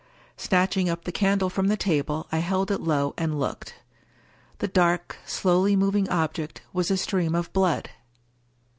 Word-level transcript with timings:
Snatching 0.35 0.89
up 0.89 1.03
the 1.03 1.11
candle 1.11 1.47
from 1.47 1.67
the 1.67 1.77
table, 1.77 2.25
I 2.31 2.39
held 2.39 2.71
it 2.71 2.81
low, 2.81 3.13
and 3.19 3.39
looked. 3.39 3.75
The 4.57 4.67
dark, 4.67 5.17
slowly 5.27 5.75
moving 5.75 6.09
object 6.09 6.63
was 6.73 6.89
a 6.89 6.97
stream 6.97 7.35
of 7.35 7.53
blood 7.53 7.91